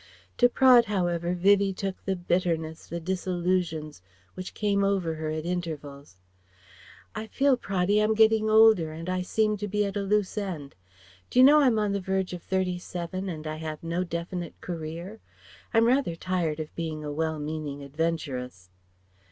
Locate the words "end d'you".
10.39-11.43